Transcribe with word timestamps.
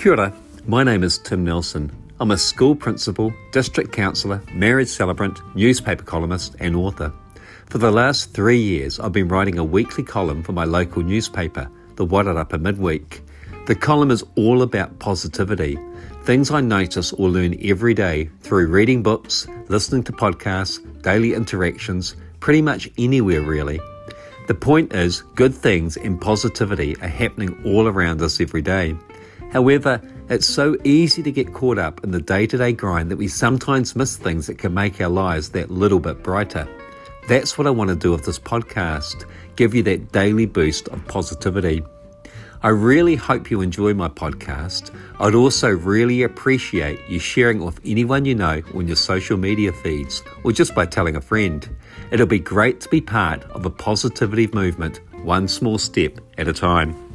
Kia 0.00 0.12
ora. 0.12 0.32
my 0.66 0.82
name 0.82 1.04
is 1.04 1.18
Tim 1.18 1.44
Nelson. 1.44 1.92
I'm 2.20 2.30
a 2.30 2.38
school 2.38 2.74
principal, 2.74 3.34
district 3.52 3.92
councillor, 3.92 4.42
marriage 4.54 4.88
celebrant, 4.88 5.38
newspaper 5.54 6.04
columnist, 6.04 6.56
and 6.58 6.74
author. 6.74 7.12
For 7.66 7.76
the 7.76 7.90
last 7.90 8.32
three 8.32 8.62
years, 8.62 8.98
I've 8.98 9.12
been 9.12 9.28
writing 9.28 9.58
a 9.58 9.62
weekly 9.62 10.02
column 10.02 10.42
for 10.42 10.52
my 10.52 10.64
local 10.64 11.02
newspaper, 11.02 11.68
the 11.96 12.06
Wairarapa 12.06 12.58
Midweek. 12.58 13.20
The 13.66 13.74
column 13.74 14.10
is 14.10 14.24
all 14.36 14.62
about 14.62 14.98
positivity, 15.00 15.78
things 16.22 16.50
I 16.50 16.62
notice 16.62 17.12
or 17.12 17.28
learn 17.28 17.58
every 17.62 17.92
day 17.92 18.30
through 18.40 18.68
reading 18.68 19.02
books, 19.02 19.46
listening 19.68 20.04
to 20.04 20.12
podcasts, 20.12 20.80
daily 21.02 21.34
interactions, 21.34 22.16
pretty 22.40 22.62
much 22.62 22.88
anywhere 22.96 23.42
really. 23.42 23.78
The 24.48 24.54
point 24.54 24.94
is, 24.94 25.24
good 25.34 25.54
things 25.54 25.98
and 25.98 26.18
positivity 26.18 26.96
are 27.02 27.08
happening 27.08 27.54
all 27.66 27.86
around 27.86 28.22
us 28.22 28.40
every 28.40 28.62
day. 28.62 28.96
However, 29.52 30.00
it's 30.28 30.46
so 30.46 30.76
easy 30.84 31.22
to 31.22 31.32
get 31.32 31.52
caught 31.52 31.78
up 31.78 32.04
in 32.04 32.12
the 32.12 32.20
day 32.20 32.46
to 32.46 32.56
day 32.56 32.72
grind 32.72 33.10
that 33.10 33.16
we 33.16 33.28
sometimes 33.28 33.96
miss 33.96 34.16
things 34.16 34.46
that 34.46 34.58
can 34.58 34.72
make 34.72 35.00
our 35.00 35.08
lives 35.08 35.50
that 35.50 35.70
little 35.70 36.00
bit 36.00 36.22
brighter. 36.22 36.68
That's 37.28 37.58
what 37.58 37.66
I 37.66 37.70
want 37.70 37.90
to 37.90 37.96
do 37.96 38.12
with 38.12 38.24
this 38.24 38.38
podcast 38.38 39.24
give 39.56 39.74
you 39.74 39.82
that 39.82 40.10
daily 40.10 40.46
boost 40.46 40.88
of 40.88 41.06
positivity. 41.06 41.82
I 42.62 42.68
really 42.68 43.16
hope 43.16 43.50
you 43.50 43.60
enjoy 43.60 43.92
my 43.94 44.08
podcast. 44.08 44.94
I'd 45.18 45.34
also 45.34 45.68
really 45.68 46.22
appreciate 46.22 47.00
you 47.08 47.18
sharing 47.18 47.60
it 47.60 47.64
with 47.64 47.80
anyone 47.84 48.24
you 48.24 48.34
know 48.34 48.62
on 48.74 48.86
your 48.86 48.96
social 48.96 49.36
media 49.36 49.72
feeds 49.72 50.22
or 50.44 50.52
just 50.52 50.74
by 50.74 50.86
telling 50.86 51.16
a 51.16 51.20
friend. 51.20 51.68
It'll 52.10 52.26
be 52.26 52.38
great 52.38 52.80
to 52.80 52.88
be 52.88 53.00
part 53.00 53.42
of 53.50 53.66
a 53.66 53.70
positivity 53.70 54.46
movement, 54.48 55.00
one 55.22 55.48
small 55.48 55.78
step 55.78 56.18
at 56.38 56.48
a 56.48 56.52
time. 56.52 57.09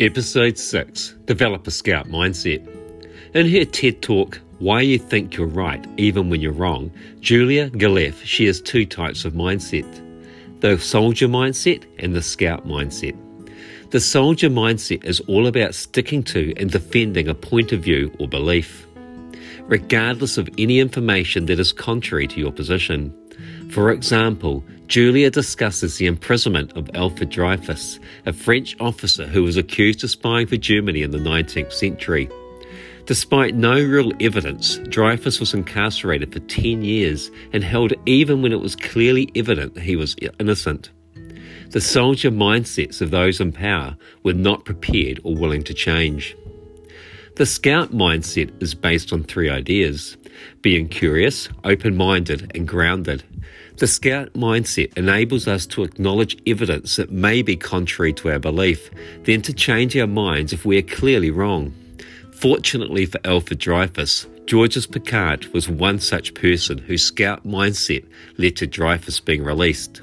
Episode 0.00 0.56
6 0.56 1.16
Develop 1.26 1.66
a 1.66 1.70
Scout 1.70 2.08
Mindset. 2.08 2.66
In 3.34 3.46
her 3.46 3.64
TED 3.66 4.00
Talk, 4.00 4.40
Why 4.58 4.80
You 4.80 4.98
Think 4.98 5.36
You're 5.36 5.46
Right 5.46 5.86
Even 5.98 6.30
When 6.30 6.40
You're 6.40 6.52
Wrong, 6.52 6.90
Julia 7.20 7.68
Galef 7.70 8.24
shares 8.24 8.62
two 8.62 8.86
types 8.86 9.26
of 9.26 9.34
mindset 9.34 9.84
the 10.60 10.78
soldier 10.78 11.28
mindset 11.28 11.84
and 11.98 12.14
the 12.14 12.22
scout 12.22 12.66
mindset. 12.66 13.16
The 13.90 14.00
soldier 14.00 14.48
mindset 14.48 15.04
is 15.04 15.20
all 15.20 15.46
about 15.46 15.74
sticking 15.74 16.22
to 16.24 16.54
and 16.56 16.70
defending 16.70 17.28
a 17.28 17.34
point 17.34 17.72
of 17.72 17.80
view 17.80 18.10
or 18.18 18.26
belief, 18.26 18.86
regardless 19.62 20.38
of 20.38 20.48
any 20.56 20.80
information 20.80 21.46
that 21.46 21.60
is 21.60 21.72
contrary 21.72 22.26
to 22.28 22.40
your 22.40 22.52
position. 22.52 23.12
For 23.72 23.90
example, 23.90 24.62
Julia 24.86 25.30
discusses 25.30 25.96
the 25.96 26.04
imprisonment 26.04 26.76
of 26.76 26.90
Alfred 26.92 27.30
Dreyfus, 27.30 27.98
a 28.26 28.32
French 28.34 28.76
officer 28.80 29.26
who 29.26 29.42
was 29.42 29.56
accused 29.56 30.04
of 30.04 30.10
spying 30.10 30.46
for 30.46 30.58
Germany 30.58 31.00
in 31.00 31.10
the 31.10 31.16
19th 31.16 31.72
century. 31.72 32.28
Despite 33.06 33.54
no 33.54 33.82
real 33.82 34.12
evidence, 34.20 34.76
Dreyfus 34.90 35.40
was 35.40 35.54
incarcerated 35.54 36.34
for 36.34 36.40
10 36.40 36.84
years 36.84 37.30
and 37.54 37.64
held 37.64 37.94
even 38.04 38.42
when 38.42 38.52
it 38.52 38.60
was 38.60 38.76
clearly 38.76 39.32
evident 39.34 39.78
he 39.78 39.96
was 39.96 40.16
innocent. 40.38 40.90
The 41.70 41.80
soldier 41.80 42.30
mindsets 42.30 43.00
of 43.00 43.10
those 43.10 43.40
in 43.40 43.52
power 43.52 43.96
were 44.22 44.34
not 44.34 44.66
prepared 44.66 45.18
or 45.24 45.34
willing 45.34 45.64
to 45.64 45.72
change. 45.72 46.36
The 47.36 47.46
scout 47.46 47.92
mindset 47.92 48.62
is 48.62 48.74
based 48.74 49.14
on 49.14 49.24
three 49.24 49.48
ideas 49.48 50.18
being 50.60 50.88
curious, 50.88 51.48
open 51.64 51.96
minded, 51.96 52.50
and 52.54 52.66
grounded. 52.66 53.24
The 53.78 53.86
scout 53.86 54.32
mindset 54.34 54.96
enables 54.96 55.48
us 55.48 55.66
to 55.66 55.82
acknowledge 55.82 56.36
evidence 56.46 56.96
that 56.96 57.10
may 57.10 57.42
be 57.42 57.56
contrary 57.56 58.12
to 58.14 58.30
our 58.30 58.38
belief, 58.38 58.90
then 59.24 59.42
to 59.42 59.52
change 59.52 59.96
our 59.96 60.06
minds 60.06 60.52
if 60.52 60.64
we 60.64 60.78
are 60.78 60.82
clearly 60.82 61.30
wrong. 61.30 61.74
Fortunately 62.32 63.06
for 63.06 63.20
Alfred 63.24 63.58
Dreyfus, 63.58 64.26
Georges 64.46 64.86
Picquart 64.86 65.52
was 65.52 65.68
one 65.68 66.00
such 66.00 66.34
person 66.34 66.78
whose 66.78 67.02
scout 67.02 67.46
mindset 67.46 68.04
led 68.36 68.56
to 68.56 68.66
Dreyfus 68.66 69.20
being 69.20 69.44
released. 69.44 70.02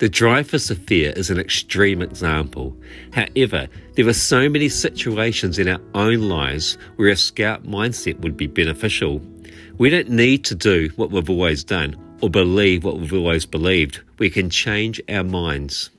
The 0.00 0.08
Dreyfus 0.08 0.70
affair 0.70 1.12
is 1.14 1.28
an 1.28 1.38
extreme 1.38 2.00
example. 2.00 2.74
However, 3.12 3.68
there 3.96 4.08
are 4.08 4.14
so 4.14 4.48
many 4.48 4.70
situations 4.70 5.58
in 5.58 5.68
our 5.68 5.80
own 5.92 6.26
lives 6.26 6.78
where 6.96 7.10
a 7.10 7.16
scout 7.16 7.64
mindset 7.64 8.18
would 8.20 8.34
be 8.34 8.46
beneficial. 8.46 9.20
We 9.76 9.90
don't 9.90 10.08
need 10.08 10.42
to 10.46 10.54
do 10.54 10.88
what 10.96 11.10
we've 11.10 11.28
always 11.28 11.62
done 11.64 11.96
or 12.22 12.30
believe 12.30 12.82
what 12.82 12.98
we've 12.98 13.12
always 13.12 13.44
believed. 13.44 14.00
We 14.18 14.30
can 14.30 14.48
change 14.48 15.02
our 15.10 15.22
minds. 15.22 15.90